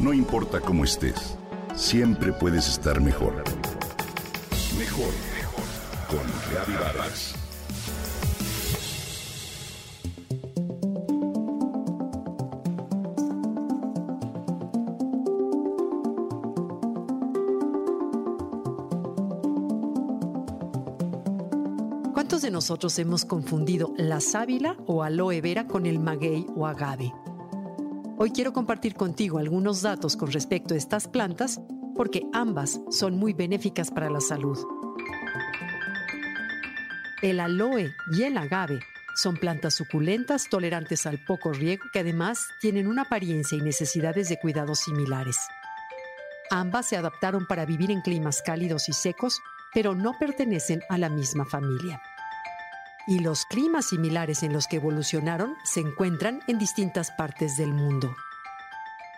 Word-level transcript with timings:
No 0.00 0.14
importa 0.14 0.60
cómo 0.60 0.84
estés, 0.84 1.36
siempre 1.76 2.32
puedes 2.32 2.66
estar 2.68 3.02
mejor. 3.02 3.44
Mejor, 4.78 5.12
mejor. 5.36 5.64
Con 6.08 6.26
Reavivadas. 6.50 7.34
¿Cuántos 22.14 22.40
de 22.40 22.50
nosotros 22.50 22.98
hemos 22.98 23.26
confundido 23.26 23.92
la 23.98 24.22
sábila 24.22 24.76
o 24.86 25.02
aloe 25.02 25.42
vera 25.42 25.66
con 25.66 25.84
el 25.84 25.98
maguey 25.98 26.46
o 26.56 26.66
agave? 26.66 27.12
Hoy 28.22 28.32
quiero 28.32 28.52
compartir 28.52 28.96
contigo 28.96 29.38
algunos 29.38 29.80
datos 29.80 30.14
con 30.14 30.30
respecto 30.30 30.74
a 30.74 30.76
estas 30.76 31.08
plantas 31.08 31.58
porque 31.96 32.24
ambas 32.34 32.78
son 32.90 33.16
muy 33.16 33.32
benéficas 33.32 33.90
para 33.90 34.10
la 34.10 34.20
salud. 34.20 34.58
El 37.22 37.40
aloe 37.40 37.94
y 38.12 38.24
el 38.24 38.36
agave 38.36 38.80
son 39.16 39.38
plantas 39.38 39.72
suculentas 39.72 40.50
tolerantes 40.50 41.06
al 41.06 41.24
poco 41.24 41.54
riego 41.54 41.84
que 41.94 42.00
además 42.00 42.46
tienen 42.60 42.88
una 42.88 43.04
apariencia 43.04 43.56
y 43.56 43.62
necesidades 43.62 44.28
de 44.28 44.38
cuidados 44.38 44.80
similares. 44.80 45.38
Ambas 46.50 46.90
se 46.90 46.98
adaptaron 46.98 47.46
para 47.46 47.64
vivir 47.64 47.90
en 47.90 48.02
climas 48.02 48.42
cálidos 48.42 48.90
y 48.90 48.92
secos, 48.92 49.40
pero 49.72 49.94
no 49.94 50.12
pertenecen 50.20 50.82
a 50.90 50.98
la 50.98 51.08
misma 51.08 51.46
familia 51.46 52.02
y 53.06 53.20
los 53.20 53.44
climas 53.44 53.86
similares 53.86 54.42
en 54.42 54.52
los 54.52 54.66
que 54.66 54.76
evolucionaron 54.76 55.56
se 55.64 55.80
encuentran 55.80 56.42
en 56.46 56.58
distintas 56.58 57.10
partes 57.10 57.56
del 57.56 57.72
mundo. 57.72 58.14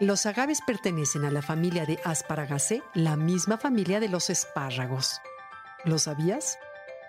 Los 0.00 0.24
agaves 0.24 0.60
pertenecen 0.66 1.24
a 1.24 1.30
la 1.30 1.42
familia 1.42 1.84
de 1.84 2.00
Asparagaceae, 2.04 2.82
la 2.94 3.16
misma 3.16 3.58
familia 3.58 4.00
de 4.00 4.08
los 4.08 4.30
espárragos. 4.30 5.20
¿Lo 5.84 5.98
sabías? 5.98 6.58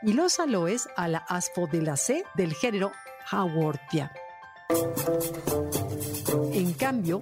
Y 0.03 0.13
los 0.13 0.39
aloes 0.39 0.89
a 0.97 1.07
la 1.07 1.19
Asphodelaceae 1.19 2.25
del 2.35 2.53
género 2.53 2.91
Haworthia. 3.29 4.11
En 6.53 6.73
cambio, 6.73 7.21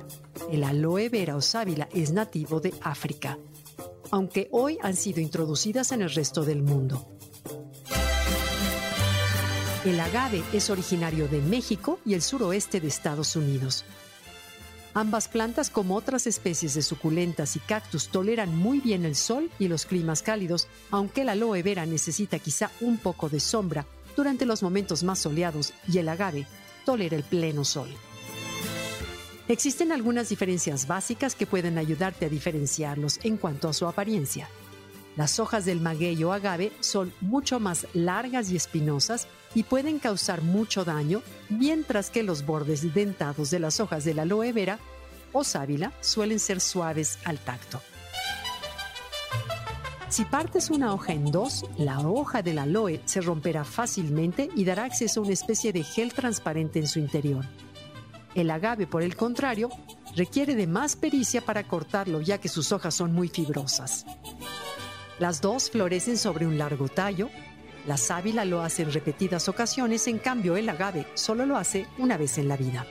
el 0.51 0.63
aloe 0.63 1.09
vera 1.09 1.35
o 1.35 1.41
sábila 1.41 1.87
es 1.93 2.11
nativo 2.11 2.59
de 2.59 2.73
África, 2.81 3.37
aunque 4.11 4.47
hoy 4.51 4.79
han 4.81 4.95
sido 4.95 5.21
introducidas 5.21 5.91
en 5.91 6.01
el 6.01 6.09
resto 6.09 6.43
del 6.43 6.63
mundo. 6.63 7.07
El 9.89 9.99
agave 9.99 10.43
es 10.53 10.69
originario 10.69 11.27
de 11.27 11.41
México 11.41 11.99
y 12.05 12.13
el 12.13 12.21
suroeste 12.21 12.79
de 12.79 12.87
Estados 12.87 13.35
Unidos. 13.35 13.85
Ambas 14.93 15.27
plantas, 15.27 15.71
como 15.71 15.95
otras 15.95 16.27
especies 16.27 16.75
de 16.75 16.83
suculentas 16.83 17.55
y 17.55 17.59
cactus, 17.59 18.09
toleran 18.09 18.55
muy 18.55 18.81
bien 18.81 19.03
el 19.03 19.15
sol 19.15 19.49
y 19.57 19.67
los 19.67 19.87
climas 19.87 20.21
cálidos, 20.21 20.67
aunque 20.91 21.23
el 21.23 21.29
aloe 21.29 21.63
vera 21.63 21.87
necesita 21.87 22.37
quizá 22.37 22.69
un 22.81 22.97
poco 22.97 23.29
de 23.29 23.39
sombra 23.39 23.87
durante 24.15 24.45
los 24.45 24.61
momentos 24.61 25.01
más 25.01 25.17
soleados 25.17 25.73
y 25.87 25.97
el 25.97 26.09
agave 26.09 26.45
tolera 26.85 27.17
el 27.17 27.23
pleno 27.23 27.65
sol. 27.65 27.89
Existen 29.47 29.91
algunas 29.91 30.29
diferencias 30.29 30.85
básicas 30.85 31.33
que 31.33 31.47
pueden 31.47 31.79
ayudarte 31.79 32.27
a 32.27 32.29
diferenciarlos 32.29 33.19
en 33.23 33.37
cuanto 33.37 33.67
a 33.67 33.73
su 33.73 33.87
apariencia. 33.87 34.49
Las 35.19 35.37
hojas 35.37 35.65
del 35.65 35.81
maguey 35.81 36.23
o 36.23 36.31
agave 36.31 36.71
son 36.79 37.11
mucho 37.19 37.59
más 37.59 37.87
largas 37.93 38.51
y 38.51 38.55
espinosas 38.55 39.27
y 39.53 39.63
pueden 39.63 39.99
causar 39.99 40.41
mucho 40.41 40.85
daño, 40.85 41.21
mientras 41.49 42.09
que 42.09 42.23
los 42.23 42.45
bordes 42.45 42.93
dentados 42.93 43.49
de 43.49 43.59
las 43.59 43.81
hojas 43.81 44.05
de 44.05 44.13
la 44.13 44.21
aloe 44.21 44.53
vera 44.53 44.79
o 45.33 45.43
sábila 45.43 45.91
suelen 45.99 46.39
ser 46.39 46.61
suaves 46.61 47.19
al 47.25 47.37
tacto. 47.37 47.81
Si 50.07 50.23
partes 50.23 50.69
una 50.69 50.93
hoja 50.93 51.11
en 51.11 51.29
dos, 51.33 51.65
la 51.77 51.99
hoja 51.99 52.41
del 52.41 52.57
aloe 52.57 53.01
se 53.03 53.19
romperá 53.19 53.65
fácilmente 53.65 54.49
y 54.55 54.63
dará 54.63 54.85
acceso 54.85 55.19
a 55.19 55.23
una 55.23 55.33
especie 55.33 55.73
de 55.73 55.83
gel 55.83 56.13
transparente 56.13 56.79
en 56.79 56.87
su 56.87 56.97
interior. 56.99 57.43
El 58.35 58.51
agave, 58.51 58.87
por 58.87 59.03
el 59.03 59.17
contrario, 59.17 59.69
requiere 60.15 60.55
de 60.55 60.65
más 60.65 60.95
pericia 60.95 61.41
para 61.41 61.67
cortarlo 61.67 62.21
ya 62.21 62.37
que 62.37 62.47
sus 62.47 62.71
hojas 62.71 62.95
son 62.95 63.11
muy 63.11 63.27
fibrosas. 63.27 64.05
Las 65.19 65.41
dos 65.41 65.69
florecen 65.69 66.17
sobre 66.17 66.47
un 66.47 66.57
largo 66.57 66.87
tallo. 66.87 67.29
La 67.85 67.97
sábila 67.97 68.45
lo 68.45 68.61
hace 68.61 68.83
en 68.83 68.93
repetidas 68.93 69.49
ocasiones, 69.49 70.07
en 70.07 70.17
cambio 70.17 70.55
el 70.55 70.69
agave 70.69 71.05
solo 71.13 71.45
lo 71.45 71.57
hace 71.57 71.87
una 71.97 72.17
vez 72.17 72.37
en 72.37 72.47
la 72.47 72.55
vida. 72.55 72.85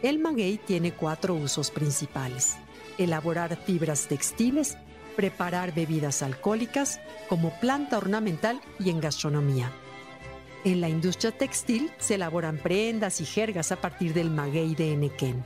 El 0.00 0.20
maguey 0.20 0.58
tiene 0.58 0.92
cuatro 0.92 1.34
usos 1.34 1.72
principales. 1.72 2.56
Elaborar 2.96 3.56
fibras 3.56 4.06
textiles, 4.06 4.76
preparar 5.16 5.74
bebidas 5.74 6.22
alcohólicas, 6.22 7.00
como 7.28 7.50
planta 7.58 7.98
ornamental 7.98 8.60
y 8.78 8.90
en 8.90 9.00
gastronomía. 9.00 9.72
En 10.64 10.80
la 10.80 10.88
industria 10.88 11.32
textil 11.32 11.90
se 11.98 12.14
elaboran 12.14 12.58
prendas 12.58 13.20
y 13.20 13.24
jergas 13.24 13.72
a 13.72 13.76
partir 13.80 14.14
del 14.14 14.30
maguey 14.30 14.76
de 14.76 14.92
Enequén. 14.92 15.44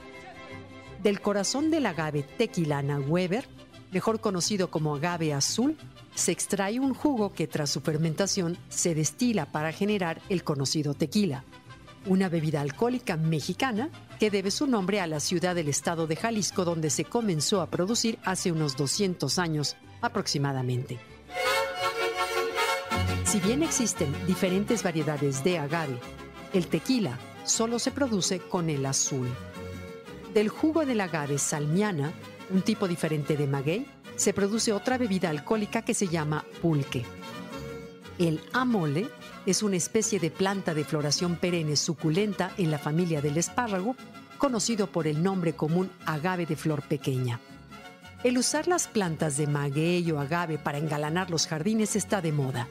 Del 1.02 1.22
corazón 1.22 1.70
del 1.70 1.86
agave 1.86 2.22
Tequilana 2.22 3.00
Weber, 3.00 3.48
mejor 3.92 4.20
conocido 4.20 4.70
como 4.70 4.97
agave 4.97 5.32
azul, 5.32 5.76
se 6.14 6.32
extrae 6.32 6.80
un 6.80 6.94
jugo 6.94 7.32
que 7.32 7.47
tras 7.47 7.70
su 7.70 7.80
fermentación 7.80 8.58
se 8.69 8.94
destila 8.94 9.47
para 9.47 9.72
generar 9.72 10.20
el 10.28 10.42
conocido 10.42 10.94
tequila, 10.94 11.44
una 12.06 12.28
bebida 12.28 12.60
alcohólica 12.60 13.16
mexicana 13.16 13.91
que 14.19 14.30
debe 14.30 14.50
su 14.50 14.66
nombre 14.66 15.00
a 15.00 15.06
la 15.06 15.20
ciudad 15.20 15.54
del 15.54 15.69
estado 15.69 16.06
de 16.06 16.16
Jalisco 16.16 16.64
donde 16.64 16.91
se 16.91 17.04
comenzó 17.04 17.60
a 17.60 17.66
producir 17.66 18.19
hace 18.25 18.50
unos 18.50 18.76
200 18.76 19.38
años 19.38 19.76
aproximadamente. 20.00 20.98
Si 23.24 23.41
bien 23.41 23.62
existen 23.62 24.14
diferentes 24.26 24.82
variedades 24.82 25.42
de 25.42 25.59
agave, 25.59 25.98
el 26.53 26.66
tequila 26.66 27.19
solo 27.44 27.78
se 27.78 27.91
produce 27.91 28.41
con 28.41 28.69
el 28.69 28.84
azul. 28.84 29.28
Del 30.34 30.48
jugo 30.48 30.84
del 30.84 31.00
agave 31.00 31.38
salmiana, 31.38 32.12
un 32.52 32.62
tipo 32.62 32.86
diferente 32.86 33.36
de 33.36 33.46
maguey, 33.46 33.86
se 34.16 34.32
produce 34.32 34.72
otra 34.72 34.98
bebida 34.98 35.30
alcohólica 35.30 35.82
que 35.82 35.94
se 35.94 36.08
llama 36.08 36.44
pulque. 36.60 37.04
El 38.18 38.40
amole 38.52 39.08
es 39.46 39.62
una 39.62 39.76
especie 39.76 40.20
de 40.20 40.30
planta 40.30 40.74
de 40.74 40.84
floración 40.84 41.36
perenne 41.36 41.76
suculenta 41.76 42.52
en 42.58 42.70
la 42.70 42.78
familia 42.78 43.20
del 43.20 43.38
espárrago, 43.38 43.96
conocido 44.38 44.86
por 44.86 45.06
el 45.06 45.22
nombre 45.22 45.54
común 45.54 45.91
agave 46.04 46.46
de 46.46 46.56
flor 46.56 46.82
pequeña. 46.82 47.41
El 48.22 48.38
usar 48.38 48.68
las 48.68 48.86
plantas 48.86 49.36
de 49.36 49.46
maguey 49.46 50.08
o 50.12 50.20
agave 50.20 50.58
para 50.58 50.78
engalanar 50.78 51.30
los 51.30 51.46
jardines 51.46 51.96
está 51.96 52.20
de 52.20 52.32
moda, 52.32 52.68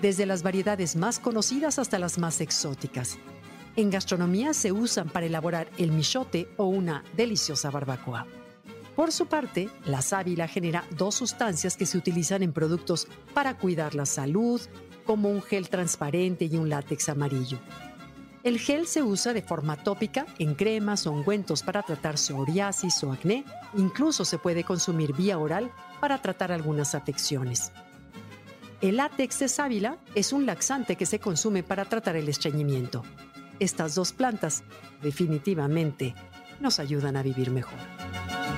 desde 0.00 0.24
las 0.24 0.42
variedades 0.42 0.96
más 0.96 1.18
conocidas 1.18 1.78
hasta 1.78 1.98
las 1.98 2.18
más 2.18 2.40
exóticas. 2.40 3.18
En 3.76 3.90
gastronomía 3.90 4.54
se 4.54 4.72
usan 4.72 5.10
para 5.10 5.26
elaborar 5.26 5.68
el 5.76 5.92
michote 5.92 6.48
o 6.56 6.64
una 6.64 7.04
deliciosa 7.14 7.70
barbacoa. 7.70 8.26
Por 8.96 9.12
su 9.12 9.26
parte, 9.26 9.68
la 9.84 10.00
sábila 10.00 10.48
genera 10.48 10.82
dos 10.90 11.16
sustancias 11.16 11.76
que 11.76 11.84
se 11.84 11.98
utilizan 11.98 12.42
en 12.42 12.54
productos 12.54 13.06
para 13.34 13.58
cuidar 13.58 13.94
la 13.94 14.06
salud, 14.06 14.58
como 15.04 15.28
un 15.28 15.42
gel 15.42 15.68
transparente 15.68 16.46
y 16.46 16.56
un 16.56 16.70
látex 16.70 17.10
amarillo. 17.10 17.58
El 18.42 18.58
gel 18.58 18.86
se 18.86 19.02
usa 19.02 19.34
de 19.34 19.42
forma 19.42 19.76
tópica 19.76 20.24
en 20.38 20.54
cremas 20.54 21.06
o 21.06 21.12
ungüentos 21.12 21.62
para 21.62 21.82
tratar 21.82 22.16
psoriasis 22.16 23.04
o 23.04 23.12
acné, 23.12 23.44
incluso 23.76 24.24
se 24.24 24.38
puede 24.38 24.64
consumir 24.64 25.12
vía 25.12 25.38
oral 25.38 25.70
para 26.00 26.22
tratar 26.22 26.50
algunas 26.50 26.94
afecciones. 26.94 27.72
El 28.80 28.96
látex 28.96 29.40
de 29.40 29.48
sábila 29.48 29.98
es 30.14 30.32
un 30.32 30.46
laxante 30.46 30.96
que 30.96 31.06
se 31.06 31.18
consume 31.18 31.62
para 31.62 31.84
tratar 31.84 32.16
el 32.16 32.28
estreñimiento. 32.28 33.02
Estas 33.58 33.94
dos 33.94 34.12
plantas 34.12 34.64
definitivamente 35.02 36.14
nos 36.60 36.78
ayudan 36.78 37.16
a 37.16 37.22
vivir 37.22 37.50
mejor. 37.50 37.78